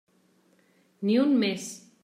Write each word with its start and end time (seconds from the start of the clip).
Ni 1.11 1.21
un 1.27 1.37
més. 1.45 1.71